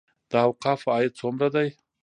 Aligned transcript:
د 0.31 0.33
اوقافو 0.47 0.87
عاید 0.95 1.13
څومره 1.19 1.47
دی؟ 1.55 1.67